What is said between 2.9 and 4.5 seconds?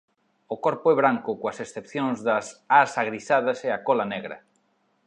agrisadas e a cola negra.